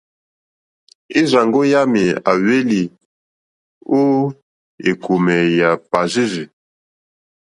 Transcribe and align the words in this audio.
E 1.17 1.19
rzàŋgo 1.29 1.61
yami 1.71 2.05
a 2.29 2.31
hweli 2.41 2.81
o 3.99 4.01
ekome 4.89 5.37
ya 5.59 5.69
Parirzi. 5.89 6.43